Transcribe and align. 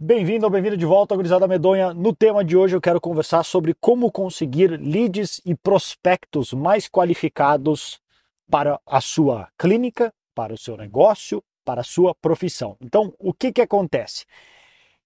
Bem-vindo 0.00 0.44
ou 0.46 0.50
bem-vindo 0.50 0.76
de 0.76 0.86
volta, 0.86 1.16
Gurizada 1.16 1.48
Medonha. 1.48 1.92
No 1.92 2.14
tema 2.14 2.44
de 2.44 2.56
hoje 2.56 2.76
eu 2.76 2.80
quero 2.80 3.00
conversar 3.00 3.42
sobre 3.42 3.74
como 3.74 4.12
conseguir 4.12 4.68
leads 4.80 5.40
e 5.44 5.56
prospectos 5.56 6.52
mais 6.52 6.88
qualificados 6.88 8.00
para 8.48 8.78
a 8.86 9.00
sua 9.00 9.48
clínica, 9.58 10.14
para 10.36 10.54
o 10.54 10.56
seu 10.56 10.76
negócio, 10.76 11.42
para 11.64 11.80
a 11.80 11.84
sua 11.84 12.14
profissão. 12.14 12.76
Então, 12.80 13.12
o 13.18 13.34
que 13.34 13.50
que 13.50 13.60
acontece? 13.60 14.24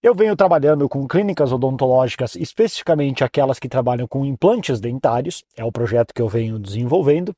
Eu 0.03 0.15
venho 0.15 0.37
trabalhando 0.37 0.87
com 0.91 1.09
clínicas 1.09 1.53
odontológicas, 1.53 2.37
especificamente 2.37 3.25
aquelas 3.25 3.59
que 3.59 3.71
trabalham 3.71 4.07
com 4.07 4.27
implantes 4.27 4.79
dentários, 4.79 5.43
é 5.57 5.65
o 5.65 5.73
projeto 5.73 6.13
que 6.13 6.21
eu 6.21 6.29
venho 6.29 6.59
desenvolvendo, 6.59 7.35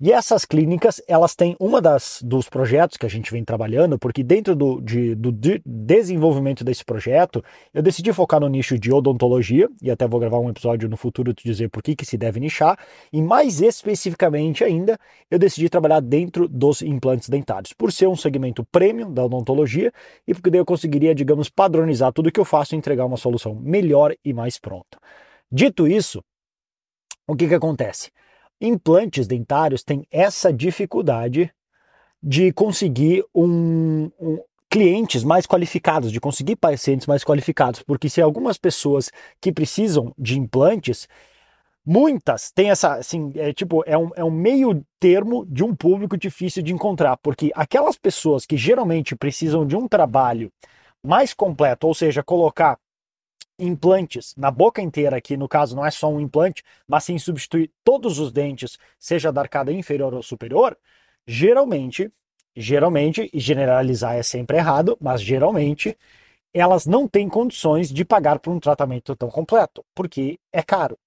e 0.00 0.12
essas 0.12 0.44
clínicas, 0.44 1.02
elas 1.08 1.34
têm 1.34 1.56
uma 1.58 1.80
das 1.80 2.20
dos 2.22 2.48
projetos 2.48 2.96
que 2.96 3.04
a 3.04 3.08
gente 3.08 3.32
vem 3.32 3.44
trabalhando, 3.44 3.98
porque 3.98 4.22
dentro 4.22 4.54
do, 4.54 4.80
de, 4.80 5.14
do 5.14 5.32
de 5.32 5.60
desenvolvimento 5.64 6.62
desse 6.62 6.84
projeto, 6.84 7.42
eu 7.74 7.82
decidi 7.82 8.12
focar 8.12 8.40
no 8.40 8.48
nicho 8.48 8.78
de 8.78 8.92
odontologia, 8.92 9.68
e 9.82 9.90
até 9.90 10.06
vou 10.06 10.20
gravar 10.20 10.38
um 10.38 10.48
episódio 10.48 10.88
no 10.88 10.96
futuro 10.96 11.34
te 11.34 11.42
dizer 11.44 11.68
por 11.68 11.82
que, 11.82 11.96
que 11.96 12.06
se 12.06 12.16
deve 12.16 12.38
nichar, 12.38 12.78
e 13.12 13.20
mais 13.20 13.60
especificamente 13.60 14.62
ainda, 14.62 14.98
eu 15.30 15.38
decidi 15.38 15.68
trabalhar 15.68 16.00
dentro 16.00 16.46
dos 16.48 16.82
implantes 16.82 17.28
dentários, 17.28 17.72
por 17.72 17.92
ser 17.92 18.06
um 18.06 18.16
segmento 18.16 18.64
premium 18.64 19.12
da 19.12 19.24
odontologia, 19.24 19.92
e 20.26 20.34
porque 20.34 20.50
daí 20.50 20.60
eu 20.60 20.66
conseguiria, 20.66 21.14
digamos, 21.14 21.48
padronizar 21.48 22.12
tudo 22.12 22.30
que 22.30 22.38
eu 22.38 22.44
faço 22.44 22.74
e 22.74 22.78
entregar 22.78 23.04
uma 23.04 23.16
solução 23.16 23.54
melhor 23.54 24.14
e 24.24 24.32
mais 24.32 24.58
pronta. 24.58 24.98
Dito 25.50 25.88
isso, 25.88 26.22
o 27.26 27.34
que, 27.34 27.48
que 27.48 27.54
acontece? 27.54 28.10
Implantes 28.60 29.26
dentários 29.26 29.82
têm 29.82 30.06
essa 30.10 30.52
dificuldade 30.52 31.52
de 32.22 32.52
conseguir 32.52 33.24
um, 33.34 34.10
um, 34.20 34.38
clientes 34.68 35.24
mais 35.24 35.46
qualificados, 35.46 36.12
de 36.12 36.20
conseguir 36.20 36.56
pacientes 36.56 37.06
mais 37.06 37.24
qualificados, 37.24 37.82
porque 37.82 38.08
se 38.08 38.20
algumas 38.20 38.58
pessoas 38.58 39.10
que 39.40 39.52
precisam 39.52 40.12
de 40.18 40.38
implantes, 40.38 41.08
muitas 41.86 42.50
têm 42.50 42.70
essa, 42.70 42.94
assim, 42.94 43.32
é 43.36 43.52
tipo, 43.52 43.82
é 43.86 43.96
um, 43.96 44.10
é 44.16 44.24
um 44.24 44.30
meio 44.30 44.84
termo 45.00 45.46
de 45.46 45.64
um 45.64 45.74
público 45.74 46.16
difícil 46.18 46.62
de 46.62 46.72
encontrar, 46.72 47.16
porque 47.16 47.50
aquelas 47.54 47.96
pessoas 47.96 48.44
que 48.44 48.56
geralmente 48.56 49.16
precisam 49.16 49.66
de 49.66 49.76
um 49.76 49.88
trabalho 49.88 50.52
mais 51.02 51.32
completo, 51.32 51.86
ou 51.86 51.94
seja, 51.94 52.22
colocar 52.22 52.78
implantes 53.58 54.34
na 54.36 54.50
boca 54.50 54.80
inteira, 54.80 55.20
que 55.20 55.36
no 55.36 55.48
caso 55.48 55.74
não 55.74 55.84
é 55.84 55.90
só 55.90 56.08
um 56.08 56.20
implante, 56.20 56.62
mas 56.86 57.04
sim 57.04 57.18
substituir 57.18 57.70
todos 57.82 58.18
os 58.18 58.32
dentes, 58.32 58.78
seja 58.98 59.32
da 59.32 59.40
arcada 59.40 59.72
inferior 59.72 60.14
ou 60.14 60.22
superior, 60.22 60.76
geralmente, 61.26 62.10
geralmente, 62.54 63.28
e 63.32 63.40
generalizar 63.40 64.16
é 64.16 64.22
sempre 64.22 64.56
errado, 64.58 64.96
mas 65.00 65.20
geralmente, 65.20 65.96
elas 66.54 66.86
não 66.86 67.08
têm 67.08 67.28
condições 67.28 67.90
de 67.92 68.04
pagar 68.04 68.38
por 68.38 68.52
um 68.52 68.60
tratamento 68.60 69.14
tão 69.16 69.30
completo, 69.30 69.84
porque 69.94 70.38
é 70.52 70.62
caro. 70.62 70.98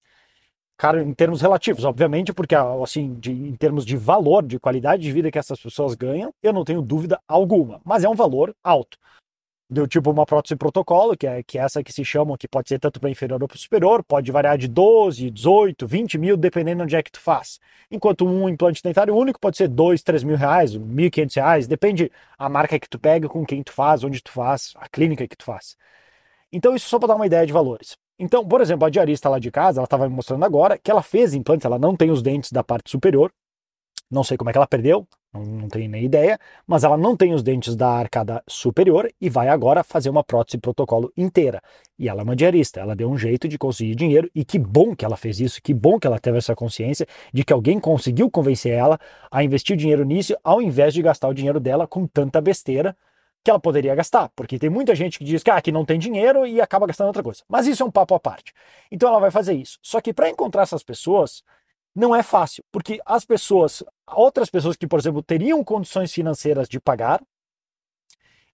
Caro 0.77 0.99
em 0.99 1.13
termos 1.13 1.41
relativos, 1.41 1.85
obviamente, 1.85 2.33
porque 2.33 2.55
assim, 2.55 3.13
de, 3.19 3.31
em 3.31 3.55
termos 3.55 3.85
de 3.85 3.95
valor, 3.95 4.43
de 4.43 4.59
qualidade 4.59 5.03
de 5.03 5.11
vida 5.11 5.31
que 5.31 5.37
essas 5.37 5.59
pessoas 5.59 5.93
ganham, 5.93 6.33
eu 6.41 6.51
não 6.51 6.63
tenho 6.63 6.81
dúvida 6.81 7.21
alguma, 7.27 7.79
mas 7.85 8.03
é 8.03 8.09
um 8.09 8.15
valor 8.15 8.55
alto 8.63 8.97
do 9.71 9.87
tipo 9.87 10.11
uma 10.11 10.25
prótese 10.25 10.53
protocolo, 10.57 11.15
que 11.15 11.25
é, 11.25 11.41
que 11.41 11.57
é 11.57 11.61
essa 11.61 11.81
que 11.81 11.93
se 11.93 12.03
chama, 12.03 12.37
que 12.37 12.45
pode 12.45 12.67
ser 12.67 12.77
tanto 12.77 12.99
para 12.99 13.09
inferior 13.09 13.41
ou 13.41 13.47
para 13.47 13.57
superior, 13.57 14.03
pode 14.03 14.29
variar 14.29 14.57
de 14.57 14.67
12, 14.67 15.31
18, 15.31 15.87
20 15.87 16.17
mil, 16.17 16.35
dependendo 16.35 16.83
onde 16.83 16.93
é 16.93 17.01
que 17.01 17.09
tu 17.09 17.21
faz. 17.21 17.57
Enquanto 17.89 18.25
um 18.25 18.49
implante 18.49 18.83
dentário 18.83 19.15
único 19.15 19.39
pode 19.39 19.55
ser 19.55 19.69
2, 19.69 20.03
3 20.03 20.25
mil 20.25 20.35
reais, 20.35 20.75
1.500 20.75 21.35
reais, 21.35 21.67
depende 21.67 22.11
a 22.37 22.49
marca 22.49 22.77
que 22.77 22.89
tu 22.89 22.99
pega, 22.99 23.29
com 23.29 23.45
quem 23.45 23.63
tu 23.63 23.71
faz, 23.71 24.03
onde 24.03 24.21
tu 24.21 24.31
faz, 24.31 24.73
a 24.75 24.89
clínica 24.89 25.25
que 25.25 25.37
tu 25.37 25.45
faz. 25.45 25.77
Então 26.51 26.75
isso 26.75 26.89
só 26.89 26.99
para 26.99 27.07
dar 27.07 27.15
uma 27.15 27.25
ideia 27.25 27.47
de 27.47 27.53
valores. 27.53 27.97
Então, 28.19 28.45
por 28.45 28.59
exemplo, 28.59 28.85
a 28.85 28.89
diarista 28.89 29.29
lá 29.29 29.39
de 29.39 29.49
casa, 29.49 29.79
ela 29.79 29.85
estava 29.85 30.09
me 30.09 30.13
mostrando 30.13 30.43
agora 30.43 30.77
que 30.77 30.91
ela 30.91 31.01
fez 31.01 31.33
implantes, 31.33 31.65
ela 31.65 31.79
não 31.79 31.95
tem 31.95 32.11
os 32.11 32.21
dentes 32.21 32.51
da 32.51 32.61
parte 32.61 32.91
superior, 32.91 33.31
não 34.11 34.23
sei 34.23 34.35
como 34.35 34.49
é 34.49 34.53
que 34.53 34.57
ela 34.57 34.67
perdeu, 34.67 35.07
não, 35.33 35.43
não 35.43 35.69
tenho 35.69 35.89
nem 35.89 36.03
ideia, 36.03 36.39
mas 36.67 36.83
ela 36.83 36.97
não 36.97 37.15
tem 37.15 37.33
os 37.33 37.41
dentes 37.41 37.75
da 37.75 37.89
arcada 37.89 38.43
superior 38.47 39.11
e 39.19 39.29
vai 39.29 39.47
agora 39.47 39.83
fazer 39.83 40.09
uma 40.09 40.23
prótese 40.23 40.57
protocolo 40.57 41.11
inteira. 41.15 41.61
E 41.97 42.09
ela 42.09 42.21
é 42.21 42.23
uma 42.23 42.35
diarista, 42.35 42.79
ela 42.79 42.95
deu 42.95 43.09
um 43.09 43.17
jeito 43.17 43.47
de 43.47 43.57
conseguir 43.57 43.95
dinheiro 43.95 44.29
e 44.35 44.43
que 44.43 44.59
bom 44.59 44.95
que 44.95 45.05
ela 45.05 45.15
fez 45.15 45.39
isso, 45.39 45.61
que 45.61 45.73
bom 45.73 45.99
que 45.99 46.07
ela 46.07 46.19
teve 46.19 46.37
essa 46.37 46.55
consciência 46.55 47.07
de 47.33 47.43
que 47.43 47.53
alguém 47.53 47.79
conseguiu 47.79 48.29
convencer 48.29 48.73
ela 48.73 48.99
a 49.31 49.43
investir 49.43 49.77
dinheiro 49.77 50.03
nisso 50.03 50.35
ao 50.43 50.61
invés 50.61 50.93
de 50.93 51.01
gastar 51.01 51.29
o 51.29 51.33
dinheiro 51.33 51.59
dela 51.59 51.87
com 51.87 52.05
tanta 52.07 52.41
besteira 52.41 52.95
que 53.43 53.49
ela 53.49 53.59
poderia 53.59 53.95
gastar, 53.95 54.29
porque 54.35 54.59
tem 54.59 54.69
muita 54.69 54.93
gente 54.93 55.17
que 55.17 55.25
diz 55.25 55.41
que, 55.41 55.49
ah, 55.49 55.59
que 55.59 55.71
não 55.71 55.83
tem 55.83 55.97
dinheiro 55.97 56.45
e 56.45 56.61
acaba 56.61 56.85
gastando 56.85 57.07
outra 57.07 57.23
coisa. 57.23 57.41
Mas 57.49 57.65
isso 57.65 57.81
é 57.81 57.85
um 57.85 57.91
papo 57.91 58.13
à 58.13 58.19
parte. 58.19 58.53
Então 58.91 59.09
ela 59.09 59.19
vai 59.19 59.31
fazer 59.31 59.53
isso. 59.53 59.79
Só 59.81 59.99
que 59.99 60.13
para 60.13 60.29
encontrar 60.29 60.61
essas 60.61 60.83
pessoas, 60.83 61.43
não 61.95 62.15
é 62.15 62.23
fácil, 62.23 62.63
porque 62.71 63.01
as 63.05 63.25
pessoas, 63.25 63.83
outras 64.07 64.49
pessoas 64.49 64.77
que, 64.77 64.87
por 64.87 64.99
exemplo, 64.99 65.21
teriam 65.21 65.63
condições 65.63 66.13
financeiras 66.13 66.69
de 66.69 66.79
pagar, 66.79 67.21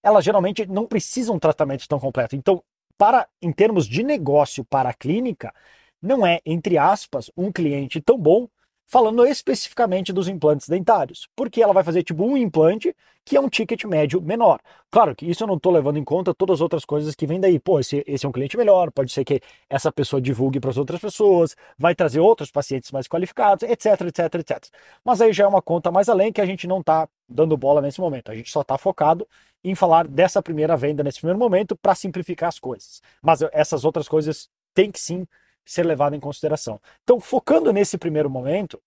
elas 0.02 0.24
geralmente 0.24 0.66
não 0.66 0.86
precisam 0.86 1.36
um 1.36 1.38
tratamento 1.38 1.86
tão 1.88 1.98
completo. 1.98 2.36
Então, 2.36 2.62
para 2.96 3.28
em 3.40 3.52
termos 3.52 3.86
de 3.86 4.02
negócio 4.02 4.64
para 4.64 4.90
a 4.90 4.94
clínica, 4.94 5.54
não 6.02 6.26
é, 6.26 6.40
entre 6.44 6.78
aspas, 6.78 7.30
um 7.36 7.50
cliente 7.52 8.00
tão 8.00 8.18
bom 8.18 8.48
falando 8.88 9.24
especificamente 9.26 10.12
dos 10.12 10.28
implantes 10.28 10.66
dentários, 10.66 11.28
porque 11.36 11.62
ela 11.62 11.74
vai 11.74 11.84
fazer 11.84 12.02
tipo 12.02 12.24
um 12.24 12.36
implante 12.36 12.96
que 13.22 13.36
é 13.36 13.40
um 13.40 13.48
ticket 13.48 13.84
médio 13.84 14.22
menor. 14.22 14.58
Claro 14.90 15.14
que 15.14 15.30
isso 15.30 15.42
eu 15.42 15.46
não 15.46 15.56
estou 15.56 15.70
levando 15.70 15.98
em 15.98 16.04
conta 16.04 16.32
todas 16.32 16.54
as 16.54 16.60
outras 16.62 16.86
coisas 16.86 17.14
que 17.14 17.26
vêm 17.26 17.38
daí. 17.38 17.58
Pô, 17.58 17.78
esse, 17.78 18.02
esse 18.06 18.24
é 18.24 18.28
um 18.28 18.32
cliente 18.32 18.56
melhor, 18.56 18.90
pode 18.90 19.12
ser 19.12 19.22
que 19.22 19.42
essa 19.68 19.92
pessoa 19.92 20.22
divulgue 20.22 20.58
para 20.58 20.70
as 20.70 20.78
outras 20.78 20.98
pessoas, 20.98 21.54
vai 21.78 21.94
trazer 21.94 22.20
outros 22.20 22.50
pacientes 22.50 22.90
mais 22.90 23.06
qualificados, 23.06 23.68
etc, 23.68 24.00
etc, 24.06 24.34
etc. 24.36 24.68
Mas 25.04 25.20
aí 25.20 25.34
já 25.34 25.44
é 25.44 25.46
uma 25.46 25.60
conta 25.60 25.92
mais 25.92 26.08
além 26.08 26.32
que 26.32 26.40
a 26.40 26.46
gente 26.46 26.66
não 26.66 26.80
está 26.80 27.06
dando 27.28 27.54
bola 27.58 27.82
nesse 27.82 28.00
momento. 28.00 28.30
A 28.30 28.34
gente 28.34 28.50
só 28.50 28.62
está 28.62 28.78
focado 28.78 29.28
em 29.62 29.74
falar 29.74 30.08
dessa 30.08 30.42
primeira 30.42 30.74
venda 30.78 31.04
nesse 31.04 31.18
primeiro 31.18 31.38
momento 31.38 31.76
para 31.76 31.94
simplificar 31.94 32.48
as 32.48 32.58
coisas. 32.58 33.02
Mas 33.20 33.42
essas 33.52 33.84
outras 33.84 34.08
coisas 34.08 34.48
têm 34.72 34.90
que 34.90 34.98
sim 34.98 35.26
ser 35.68 35.84
levado 35.84 36.16
em 36.16 36.20
consideração. 36.20 36.80
Então, 37.04 37.20
focando 37.20 37.72
nesse 37.72 37.98
primeiro 37.98 38.30
momento, 38.30 38.80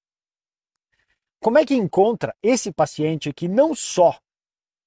como 1.39 1.57
é 1.57 1.65
que 1.65 1.75
encontra 1.75 2.35
esse 2.41 2.71
paciente 2.71 3.31
que 3.31 3.47
não 3.47 3.75
só 3.75 4.17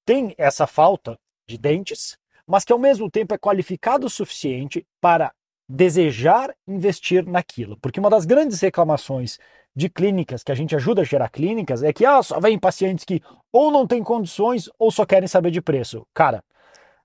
tem 0.05 0.35
essa 0.37 0.67
falta 0.67 1.17
de 1.47 1.57
dentes, 1.57 2.17
mas 2.45 2.65
que 2.65 2.73
ao 2.73 2.79
mesmo 2.79 3.09
tempo 3.09 3.33
é 3.33 3.37
qualificado 3.37 4.07
o 4.07 4.09
suficiente 4.09 4.85
para 4.99 5.33
desejar 5.67 6.53
investir 6.67 7.25
naquilo? 7.25 7.77
Porque 7.77 7.99
uma 7.99 8.09
das 8.09 8.25
grandes 8.25 8.59
reclamações 8.59 9.39
de 9.75 9.89
clínicas 9.89 10.43
que 10.43 10.51
a 10.51 10.55
gente 10.55 10.75
ajuda 10.75 11.01
a 11.01 11.05
gerar 11.05 11.29
clínicas 11.29 11.81
é 11.81 11.91
que 11.91 12.05
ah, 12.05 12.21
só 12.21 12.39
vem 12.39 12.59
pacientes 12.59 13.03
que 13.05 13.21
ou 13.51 13.71
não 13.71 13.87
têm 13.87 14.03
condições 14.03 14.69
ou 14.77 14.91
só 14.91 15.05
querem 15.05 15.27
saber 15.27 15.51
de 15.51 15.61
preço. 15.61 16.05
Cara, 16.13 16.43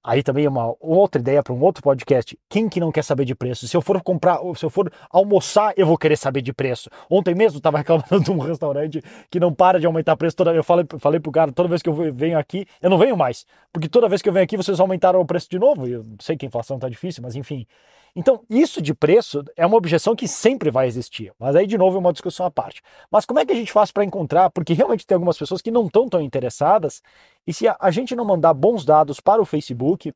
Aí 0.02 0.22
também 0.22 0.46
é 0.46 0.48
uma 0.48 0.74
outra 0.80 1.20
ideia 1.20 1.42
para 1.42 1.52
um 1.52 1.60
outro 1.60 1.82
podcast. 1.82 2.38
Quem 2.48 2.68
que 2.68 2.80
não 2.80 2.90
quer 2.90 3.04
saber 3.04 3.26
de 3.26 3.34
preço? 3.34 3.68
Se 3.68 3.76
eu 3.76 3.82
for 3.82 4.00
comprar, 4.02 4.38
se 4.56 4.64
eu 4.64 4.70
for 4.70 4.90
almoçar, 5.10 5.74
eu 5.76 5.86
vou 5.86 5.98
querer 5.98 6.16
saber 6.16 6.40
de 6.40 6.52
preço. 6.52 6.88
Ontem 7.10 7.34
mesmo 7.34 7.58
estava 7.58 7.76
reclamando 7.78 8.20
de 8.20 8.30
um 8.30 8.38
restaurante 8.38 9.02
que 9.30 9.38
não 9.38 9.52
para 9.52 9.78
de 9.78 9.86
aumentar 9.86 10.16
preço 10.16 10.36
toda 10.36 10.54
Eu 10.54 10.64
falei, 10.64 10.86
falei 10.98 11.20
pro 11.20 11.30
cara, 11.30 11.52
toda 11.52 11.68
vez 11.68 11.82
que 11.82 11.88
eu 11.88 12.12
venho 12.14 12.38
aqui, 12.38 12.66
eu 12.80 12.88
não 12.88 12.96
venho 12.96 13.16
mais. 13.16 13.44
Porque 13.72 13.88
toda 13.88 14.08
vez 14.08 14.22
que 14.22 14.28
eu 14.28 14.32
venho 14.32 14.44
aqui, 14.44 14.56
vocês 14.56 14.80
aumentaram 14.80 15.20
o 15.20 15.26
preço 15.26 15.50
de 15.50 15.58
novo. 15.58 15.86
Eu 15.86 16.04
sei 16.18 16.36
que 16.36 16.46
a 16.46 16.48
inflação 16.48 16.78
tá 16.78 16.88
difícil, 16.88 17.22
mas 17.22 17.36
enfim. 17.36 17.66
Então, 18.14 18.44
isso 18.48 18.82
de 18.82 18.94
preço 18.94 19.44
é 19.56 19.66
uma 19.66 19.76
objeção 19.76 20.16
que 20.16 20.26
sempre 20.26 20.70
vai 20.70 20.86
existir. 20.86 21.32
Mas 21.38 21.54
aí, 21.56 21.66
de 21.66 21.78
novo, 21.78 21.96
é 21.96 22.00
uma 22.00 22.12
discussão 22.12 22.46
à 22.46 22.50
parte. 22.50 22.82
Mas 23.10 23.24
como 23.24 23.38
é 23.38 23.46
que 23.46 23.52
a 23.52 23.56
gente 23.56 23.72
faz 23.72 23.92
para 23.92 24.04
encontrar? 24.04 24.50
Porque 24.50 24.72
realmente 24.72 25.06
tem 25.06 25.14
algumas 25.14 25.38
pessoas 25.38 25.62
que 25.62 25.70
não 25.70 25.86
estão 25.86 26.08
tão 26.08 26.20
interessadas. 26.20 27.02
E 27.46 27.52
se 27.52 27.66
a 27.68 27.90
gente 27.90 28.16
não 28.16 28.24
mandar 28.24 28.54
bons 28.54 28.84
dados 28.84 29.20
para 29.20 29.40
o 29.40 29.44
Facebook, 29.44 30.12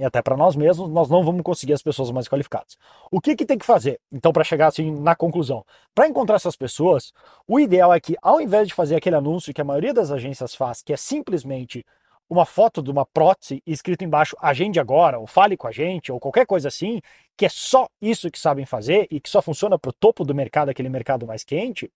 e 0.00 0.04
até 0.04 0.22
para 0.22 0.34
nós 0.34 0.56
mesmos, 0.56 0.88
nós 0.88 1.10
não 1.10 1.22
vamos 1.22 1.42
conseguir 1.42 1.74
as 1.74 1.82
pessoas 1.82 2.10
mais 2.10 2.26
qualificadas. 2.26 2.78
O 3.10 3.20
que, 3.20 3.36
que 3.36 3.44
tem 3.44 3.58
que 3.58 3.66
fazer, 3.66 4.00
então, 4.10 4.32
para 4.32 4.42
chegar 4.42 4.68
assim 4.68 4.90
na 4.90 5.14
conclusão? 5.14 5.62
Para 5.94 6.08
encontrar 6.08 6.36
essas 6.36 6.56
pessoas, 6.56 7.12
o 7.46 7.60
ideal 7.60 7.92
é 7.92 8.00
que, 8.00 8.16
ao 8.22 8.40
invés 8.40 8.66
de 8.66 8.72
fazer 8.72 8.96
aquele 8.96 9.16
anúncio 9.16 9.52
que 9.52 9.60
a 9.60 9.64
maioria 9.64 9.92
das 9.92 10.10
agências 10.10 10.54
faz, 10.54 10.80
que 10.82 10.94
é 10.94 10.96
simplesmente 10.96 11.84
uma 12.30 12.46
foto 12.46 12.80
de 12.80 12.90
uma 12.92 13.04
prótese 13.04 13.60
escrito 13.66 14.04
embaixo 14.04 14.36
agende 14.40 14.78
agora, 14.78 15.18
ou 15.18 15.26
fale 15.26 15.56
com 15.56 15.66
a 15.66 15.72
gente, 15.72 16.12
ou 16.12 16.20
qualquer 16.20 16.46
coisa 16.46 16.68
assim, 16.68 17.02
que 17.36 17.44
é 17.44 17.48
só 17.48 17.88
isso 18.00 18.30
que 18.30 18.38
sabem 18.38 18.64
fazer 18.64 19.08
e 19.10 19.20
que 19.20 19.28
só 19.28 19.42
funciona 19.42 19.76
para 19.76 19.88
o 19.88 19.92
topo 19.92 20.24
do 20.24 20.34
mercado, 20.34 20.68
aquele 20.68 20.88
mercado 20.88 21.26
mais 21.26 21.42
quente, 21.42 21.90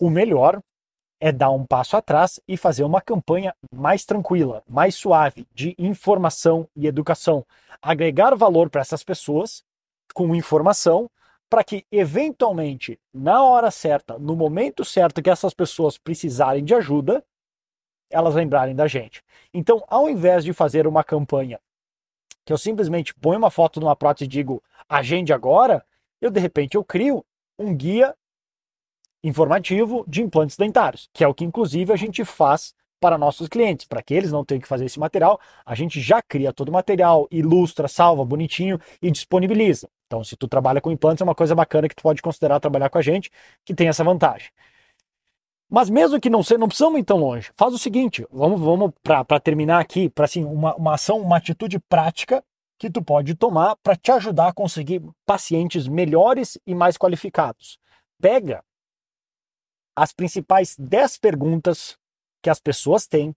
o 0.00 0.08
melhor 0.08 0.62
é 1.18 1.32
dar 1.32 1.50
um 1.50 1.66
passo 1.66 1.96
atrás 1.96 2.38
e 2.46 2.56
fazer 2.56 2.84
uma 2.84 3.00
campanha 3.00 3.54
mais 3.74 4.04
tranquila, 4.04 4.62
mais 4.68 4.94
suave, 4.94 5.46
de 5.52 5.74
informação 5.78 6.68
e 6.76 6.86
educação. 6.86 7.44
Agregar 7.82 8.36
valor 8.36 8.70
para 8.70 8.82
essas 8.82 9.02
pessoas 9.02 9.64
com 10.14 10.34
informação 10.34 11.10
para 11.48 11.64
que, 11.64 11.84
eventualmente, 11.90 12.98
na 13.12 13.42
hora 13.42 13.70
certa, 13.70 14.18
no 14.18 14.36
momento 14.36 14.84
certo 14.84 15.22
que 15.22 15.30
essas 15.30 15.54
pessoas 15.54 15.96
precisarem 15.96 16.64
de 16.64 16.74
ajuda, 16.74 17.24
elas 18.10 18.34
lembrarem 18.34 18.74
da 18.74 18.86
gente. 18.86 19.22
Então, 19.52 19.82
ao 19.88 20.08
invés 20.08 20.44
de 20.44 20.52
fazer 20.52 20.86
uma 20.86 21.02
campanha 21.04 21.60
que 22.44 22.52
eu 22.52 22.58
simplesmente 22.58 23.12
ponho 23.14 23.38
uma 23.38 23.50
foto 23.50 23.80
numa 23.80 23.96
prótese 23.96 24.24
e 24.24 24.28
digo 24.28 24.62
agende 24.88 25.32
agora, 25.32 25.84
eu 26.20 26.30
de 26.30 26.38
repente 26.38 26.76
eu 26.76 26.84
crio 26.84 27.24
um 27.58 27.74
guia 27.74 28.14
informativo 29.22 30.04
de 30.06 30.22
implantes 30.22 30.56
dentários, 30.56 31.10
que 31.12 31.24
é 31.24 31.28
o 31.28 31.34
que 31.34 31.44
inclusive 31.44 31.92
a 31.92 31.96
gente 31.96 32.24
faz 32.24 32.72
para 33.00 33.18
nossos 33.18 33.48
clientes, 33.48 33.84
para 33.84 34.02
que 34.02 34.14
eles 34.14 34.32
não 34.32 34.44
tenham 34.44 34.60
que 34.60 34.68
fazer 34.68 34.86
esse 34.86 34.98
material, 34.98 35.38
a 35.64 35.74
gente 35.74 36.00
já 36.00 36.22
cria 36.22 36.52
todo 36.52 36.68
o 36.68 36.72
material, 36.72 37.26
ilustra, 37.30 37.88
salva 37.88 38.24
bonitinho 38.24 38.80
e 39.02 39.10
disponibiliza. 39.10 39.88
Então, 40.06 40.24
se 40.24 40.36
tu 40.36 40.48
trabalha 40.48 40.80
com 40.80 40.90
implantes, 40.90 41.20
é 41.20 41.24
uma 41.24 41.34
coisa 41.34 41.54
bacana 41.54 41.88
que 41.88 41.94
tu 41.94 42.02
pode 42.02 42.22
considerar 42.22 42.60
trabalhar 42.60 42.88
com 42.88 42.98
a 42.98 43.02
gente, 43.02 43.30
que 43.64 43.74
tem 43.74 43.88
essa 43.88 44.04
vantagem. 44.04 44.50
Mas 45.68 45.90
mesmo 45.90 46.20
que 46.20 46.30
não 46.30 46.42
seja, 46.42 46.58
não 46.58 46.68
precisamos 46.68 47.00
ir 47.00 47.04
tão 47.04 47.18
longe. 47.18 47.50
Faz 47.56 47.74
o 47.74 47.78
seguinte, 47.78 48.26
vamos, 48.30 48.60
vamos 48.60 48.92
para 49.02 49.40
terminar 49.40 49.80
aqui, 49.80 50.08
para 50.08 50.24
assim, 50.24 50.44
uma, 50.44 50.74
uma 50.76 50.94
ação, 50.94 51.18
uma 51.18 51.36
atitude 51.36 51.78
prática 51.88 52.42
que 52.78 52.90
tu 52.90 53.02
pode 53.02 53.34
tomar 53.34 53.76
para 53.76 53.96
te 53.96 54.12
ajudar 54.12 54.48
a 54.48 54.52
conseguir 54.52 55.02
pacientes 55.24 55.88
melhores 55.88 56.58
e 56.66 56.74
mais 56.74 56.96
qualificados. 56.96 57.78
Pega 58.20 58.62
as 59.96 60.12
principais 60.12 60.76
10 60.78 61.18
perguntas 61.18 61.96
que 62.42 62.50
as 62.50 62.60
pessoas 62.60 63.06
têm 63.06 63.34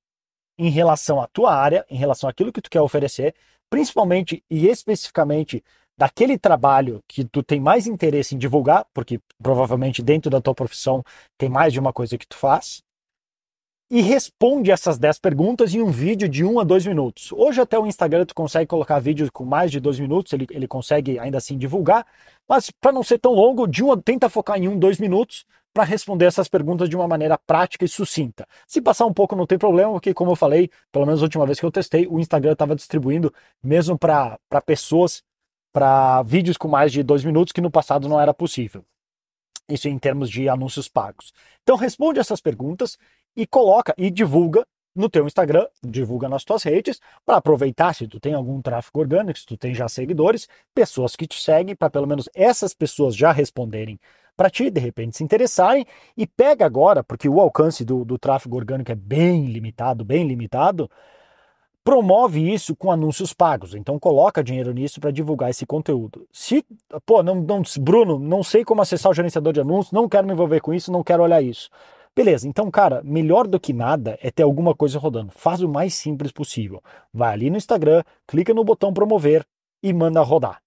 em 0.57 0.69
relação 0.69 1.21
à 1.21 1.27
tua 1.27 1.55
área, 1.55 1.85
em 1.89 1.95
relação 1.95 2.29
àquilo 2.29 2.51
que 2.51 2.61
tu 2.61 2.69
quer 2.69 2.81
oferecer, 2.81 3.33
principalmente 3.69 4.43
e 4.49 4.67
especificamente 4.67 5.63
daquele 5.99 6.37
trabalho 6.37 7.03
que 7.05 7.25
tu 7.25 7.43
tem 7.43 7.59
mais 7.59 7.85
interesse 7.85 8.33
em 8.33 8.37
divulgar, 8.37 8.85
porque 8.93 9.19
provavelmente 9.43 10.01
dentro 10.01 10.31
da 10.31 10.39
tua 10.39 10.55
profissão 10.55 11.03
tem 11.37 11.49
mais 11.49 11.73
de 11.73 11.79
uma 11.79 11.91
coisa 11.91 12.17
que 12.17 12.25
tu 12.25 12.37
faz, 12.37 12.81
e 13.91 13.99
responde 14.01 14.71
essas 14.71 14.97
10 14.97 15.19
perguntas 15.19 15.73
em 15.73 15.81
um 15.81 15.91
vídeo 15.91 16.29
de 16.29 16.45
1 16.45 16.59
a 16.59 16.63
2 16.63 16.85
minutos. 16.85 17.33
Hoje 17.33 17.59
até 17.59 17.77
o 17.77 17.85
Instagram 17.85 18.25
tu 18.25 18.33
consegue 18.33 18.67
colocar 18.67 18.97
vídeos 18.99 19.29
com 19.29 19.43
mais 19.43 19.71
de 19.71 19.79
2 19.81 19.99
minutos, 19.99 20.31
ele, 20.31 20.47
ele 20.51 20.67
consegue 20.69 21.19
ainda 21.19 21.37
assim 21.37 21.57
divulgar, 21.57 22.05
mas 22.47 22.71
para 22.71 22.93
não 22.93 23.03
ser 23.03 23.19
tão 23.19 23.33
longo, 23.33 23.67
de 23.67 23.83
um, 23.83 23.97
tenta 23.97 24.29
focar 24.29 24.57
em 24.57 24.69
1, 24.69 24.79
2 24.79 24.99
minutos 24.99 25.43
para 25.73 25.83
responder 25.83 26.25
essas 26.25 26.47
perguntas 26.47 26.87
de 26.87 26.95
uma 26.95 27.09
maneira 27.09 27.37
prática 27.37 27.83
e 27.83 27.89
sucinta. 27.89 28.47
Se 28.65 28.81
passar 28.81 29.05
um 29.05 29.13
pouco 29.13 29.35
não 29.35 29.45
tem 29.45 29.57
problema, 29.57 29.91
porque 29.91 30.13
como 30.13 30.31
eu 30.31 30.35
falei, 30.37 30.69
pelo 30.93 31.05
menos 31.05 31.21
a 31.21 31.25
última 31.25 31.45
vez 31.45 31.59
que 31.59 31.65
eu 31.65 31.71
testei, 31.71 32.07
o 32.07 32.19
Instagram 32.19 32.53
estava 32.53 32.73
distribuindo 32.73 33.33
mesmo 33.61 33.97
para 33.99 34.39
pessoas 34.65 35.23
para 35.71 36.21
vídeos 36.23 36.57
com 36.57 36.67
mais 36.67 36.91
de 36.91 37.03
dois 37.03 37.23
minutos, 37.23 37.51
que 37.51 37.61
no 37.61 37.71
passado 37.71 38.07
não 38.09 38.19
era 38.19 38.33
possível. 38.33 38.83
Isso 39.67 39.87
em 39.87 39.99
termos 39.99 40.29
de 40.29 40.49
anúncios 40.49 40.89
pagos. 40.89 41.31
Então 41.61 41.75
responde 41.75 42.19
essas 42.19 42.41
perguntas 42.41 42.97
e 43.35 43.45
coloca 43.45 43.93
e 43.97 44.09
divulga 44.09 44.65
no 44.95 45.09
teu 45.09 45.25
Instagram, 45.25 45.67
divulga 45.83 46.27
nas 46.27 46.43
tuas 46.43 46.63
redes, 46.63 46.99
para 47.25 47.37
aproveitar 47.37 47.93
se 47.93 48.07
tu 48.07 48.19
tem 48.19 48.33
algum 48.33 48.61
tráfego 48.61 48.99
orgânico, 48.99 49.39
se 49.39 49.45
tu 49.45 49.55
tem 49.55 49.73
já 49.73 49.87
seguidores, 49.87 50.47
pessoas 50.73 51.15
que 51.15 51.27
te 51.27 51.41
seguem, 51.41 51.75
para 51.75 51.89
pelo 51.89 52.07
menos 52.07 52.27
essas 52.33 52.73
pessoas 52.73 53.15
já 53.15 53.31
responderem 53.31 53.99
para 54.35 54.49
ti, 54.49 54.69
de 54.69 54.79
repente 54.79 55.17
se 55.17 55.23
interessarem, 55.23 55.85
e 56.17 56.25
pega 56.25 56.65
agora, 56.65 57.03
porque 57.03 57.29
o 57.29 57.39
alcance 57.39 57.85
do, 57.85 58.03
do 58.03 58.17
tráfego 58.17 58.55
orgânico 58.55 58.91
é 58.91 58.95
bem 58.95 59.45
limitado, 59.45 60.03
bem 60.03 60.27
limitado, 60.27 60.89
promove 61.89 62.53
isso 62.53 62.75
com 62.75 62.91
anúncios 62.91 63.33
pagos. 63.33 63.73
Então 63.73 63.97
coloca 63.97 64.43
dinheiro 64.43 64.71
nisso 64.71 65.01
para 65.01 65.09
divulgar 65.09 65.49
esse 65.49 65.65
conteúdo. 65.65 66.27
Se, 66.31 66.63
pô, 67.03 67.23
não, 67.23 67.33
não, 67.33 67.63
Bruno, 67.79 68.19
não 68.19 68.43
sei 68.43 68.63
como 68.63 68.79
acessar 68.79 69.11
o 69.11 69.15
gerenciador 69.15 69.51
de 69.51 69.59
anúncios, 69.59 69.91
não 69.91 70.07
quero 70.07 70.27
me 70.27 70.33
envolver 70.33 70.59
com 70.59 70.71
isso, 70.71 70.91
não 70.91 71.03
quero 71.03 71.23
olhar 71.23 71.41
isso. 71.41 71.67
Beleza, 72.15 72.47
então, 72.47 72.69
cara, 72.69 73.01
melhor 73.03 73.47
do 73.47 73.59
que 73.59 73.73
nada 73.73 74.19
é 74.21 74.29
ter 74.29 74.43
alguma 74.43 74.75
coisa 74.75 74.99
rodando. 74.99 75.31
Faz 75.31 75.61
o 75.63 75.67
mais 75.67 75.95
simples 75.95 76.31
possível. 76.31 76.79
Vai 77.11 77.33
ali 77.33 77.49
no 77.49 77.57
Instagram, 77.57 78.03
clica 78.27 78.53
no 78.53 78.63
botão 78.63 78.93
promover 78.93 79.43
e 79.81 79.91
manda 79.91 80.21
rodar. 80.21 80.61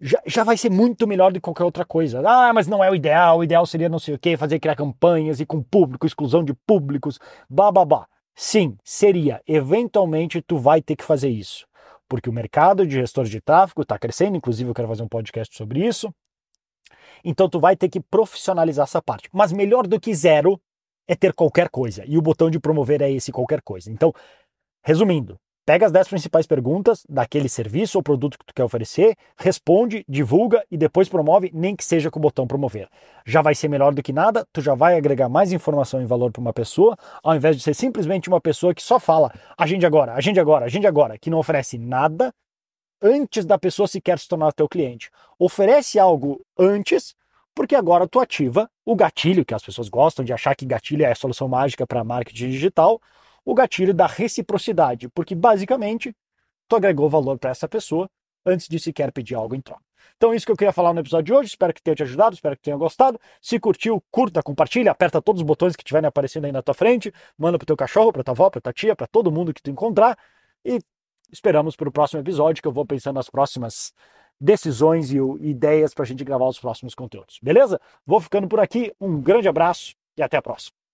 Já, 0.00 0.22
já 0.26 0.42
vai 0.42 0.56
ser 0.56 0.70
muito 0.70 1.06
melhor 1.06 1.32
do 1.32 1.34
que 1.34 1.40
qualquer 1.42 1.64
outra 1.64 1.84
coisa. 1.84 2.22
Ah, 2.26 2.50
mas 2.54 2.66
não 2.66 2.82
é 2.82 2.90
o 2.90 2.94
ideal. 2.94 3.38
O 3.38 3.44
ideal 3.44 3.66
seria 3.66 3.90
não 3.90 3.98
sei 3.98 4.14
o 4.14 4.18
que, 4.18 4.38
fazer 4.38 4.58
criar 4.58 4.74
campanhas 4.74 5.38
e 5.38 5.44
com 5.44 5.62
público, 5.62 6.06
exclusão 6.06 6.42
de 6.42 6.54
públicos, 6.54 7.18
babá. 7.46 8.06
Sim, 8.38 8.76
seria. 8.84 9.42
Eventualmente 9.46 10.42
tu 10.42 10.58
vai 10.58 10.82
ter 10.82 10.94
que 10.94 11.02
fazer 11.02 11.30
isso. 11.30 11.66
Porque 12.06 12.28
o 12.28 12.32
mercado 12.32 12.86
de 12.86 12.94
gestores 12.94 13.30
de 13.30 13.40
tráfego 13.40 13.80
está 13.80 13.98
crescendo, 13.98 14.36
inclusive 14.36 14.68
eu 14.68 14.74
quero 14.74 14.86
fazer 14.86 15.02
um 15.02 15.08
podcast 15.08 15.56
sobre 15.56 15.84
isso. 15.84 16.14
Então 17.24 17.48
tu 17.48 17.58
vai 17.58 17.74
ter 17.74 17.88
que 17.88 17.98
profissionalizar 17.98 18.84
essa 18.84 19.00
parte. 19.00 19.30
Mas 19.32 19.52
melhor 19.52 19.86
do 19.86 19.98
que 19.98 20.14
zero 20.14 20.60
é 21.08 21.16
ter 21.16 21.32
qualquer 21.32 21.70
coisa. 21.70 22.04
E 22.06 22.18
o 22.18 22.22
botão 22.22 22.50
de 22.50 22.60
promover 22.60 23.00
é 23.00 23.10
esse 23.10 23.32
qualquer 23.32 23.62
coisa. 23.62 23.90
Então, 23.90 24.12
resumindo, 24.84 25.40
Pega 25.66 25.84
as 25.84 25.90
10 25.90 26.06
principais 26.06 26.46
perguntas 26.46 27.04
daquele 27.08 27.48
serviço 27.48 27.98
ou 27.98 28.02
produto 28.02 28.38
que 28.38 28.44
tu 28.46 28.54
quer 28.54 28.62
oferecer, 28.62 29.16
responde, 29.36 30.04
divulga 30.08 30.64
e 30.70 30.76
depois 30.76 31.08
promove, 31.08 31.50
nem 31.52 31.74
que 31.74 31.84
seja 31.84 32.08
com 32.08 32.20
o 32.20 32.22
botão 32.22 32.46
promover. 32.46 32.88
Já 33.26 33.42
vai 33.42 33.52
ser 33.52 33.66
melhor 33.66 33.92
do 33.92 34.00
que 34.00 34.12
nada, 34.12 34.46
tu 34.52 34.60
já 34.60 34.76
vai 34.76 34.96
agregar 34.96 35.28
mais 35.28 35.52
informação 35.52 36.00
e 36.00 36.06
valor 36.06 36.30
para 36.30 36.40
uma 36.40 36.52
pessoa, 36.52 36.96
ao 37.20 37.34
invés 37.34 37.56
de 37.56 37.64
ser 37.64 37.74
simplesmente 37.74 38.28
uma 38.28 38.40
pessoa 38.40 38.72
que 38.72 38.80
só 38.80 39.00
fala 39.00 39.32
agende 39.58 39.84
agora, 39.84 40.12
agende 40.12 40.38
agora, 40.38 40.66
agende 40.66 40.86
agora, 40.86 41.18
que 41.18 41.30
não 41.30 41.38
oferece 41.38 41.76
nada 41.76 42.32
antes 43.02 43.44
da 43.44 43.58
pessoa 43.58 43.88
sequer 43.88 44.20
se 44.20 44.28
tornar 44.28 44.52
teu 44.52 44.68
cliente. 44.68 45.10
Oferece 45.36 45.98
algo 45.98 46.40
antes, 46.56 47.12
porque 47.52 47.74
agora 47.74 48.06
tu 48.06 48.20
ativa 48.20 48.70
o 48.84 48.94
gatilho, 48.94 49.44
que 49.44 49.52
as 49.52 49.64
pessoas 49.64 49.88
gostam 49.88 50.24
de 50.24 50.32
achar 50.32 50.54
que 50.54 50.64
gatilho 50.64 51.04
é 51.04 51.10
a 51.10 51.14
solução 51.16 51.48
mágica 51.48 51.84
para 51.84 52.04
marketing 52.04 52.50
digital 52.50 53.00
o 53.46 53.54
gatilho 53.54 53.94
da 53.94 54.06
reciprocidade, 54.06 55.08
porque 55.08 55.34
basicamente 55.34 56.14
tu 56.68 56.74
agregou 56.76 57.08
valor 57.08 57.38
para 57.38 57.50
essa 57.50 57.68
pessoa 57.68 58.10
antes 58.44 58.68
de 58.68 58.78
sequer 58.78 59.12
pedir 59.12 59.36
algo 59.36 59.54
em 59.54 59.60
troca. 59.60 59.82
Então, 60.16 60.34
isso 60.34 60.44
que 60.44 60.52
eu 60.52 60.56
queria 60.56 60.72
falar 60.72 60.92
no 60.92 61.00
episódio 61.00 61.26
de 61.26 61.32
hoje. 61.32 61.48
Espero 61.50 61.72
que 61.72 61.82
tenha 61.82 61.94
te 61.94 62.02
ajudado, 62.02 62.34
espero 62.34 62.56
que 62.56 62.62
tenha 62.62 62.76
gostado. 62.76 63.20
Se 63.40 63.58
curtiu, 63.60 64.02
curta, 64.10 64.42
compartilha, 64.42 64.90
aperta 64.90 65.22
todos 65.22 65.42
os 65.42 65.46
botões 65.46 65.76
que 65.76 65.82
estiverem 65.82 66.08
aparecendo 66.08 66.46
aí 66.46 66.52
na 66.52 66.62
tua 66.62 66.74
frente, 66.74 67.12
manda 67.38 67.58
pro 67.58 67.66
teu 67.66 67.76
cachorro, 67.76 68.12
pra 68.12 68.24
tua 68.24 68.32
avó, 68.32 68.50
pra 68.50 68.60
tua 68.60 68.72
tia, 68.72 68.96
para 68.96 69.06
todo 69.06 69.30
mundo 69.30 69.52
que 69.54 69.62
tu 69.62 69.70
encontrar. 69.70 70.18
E 70.64 70.80
esperamos 71.30 71.76
para 71.76 71.88
o 71.88 71.92
próximo 71.92 72.20
episódio, 72.20 72.62
que 72.62 72.68
eu 72.68 72.72
vou 72.72 72.86
pensando 72.86 73.16
nas 73.16 73.30
próximas 73.30 73.92
decisões 74.40 75.10
e 75.10 75.18
ideias 75.42 75.94
para 75.94 76.04
a 76.04 76.06
gente 76.06 76.24
gravar 76.24 76.46
os 76.46 76.58
próximos 76.58 76.94
conteúdos. 76.94 77.38
Beleza? 77.42 77.80
Vou 78.04 78.20
ficando 78.20 78.48
por 78.48 78.60
aqui. 78.60 78.92
Um 79.00 79.20
grande 79.20 79.48
abraço 79.48 79.94
e 80.16 80.22
até 80.22 80.36
a 80.36 80.42
próxima. 80.42 80.85